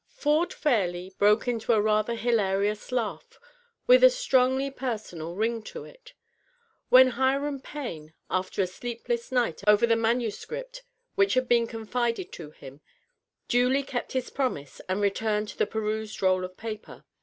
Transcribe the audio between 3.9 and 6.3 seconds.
a strongly personal ring to it,